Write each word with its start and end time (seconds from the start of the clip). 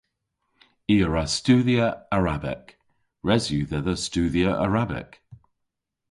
I 0.89 0.93
a 0.93 1.07
wra 1.09 1.23
studhya 1.35 1.87
Arabek. 2.17 2.65
Res 3.27 3.45
yw 3.53 3.65
dhedha 3.71 3.95
studhya 4.05 4.51
Arabek. 4.65 5.11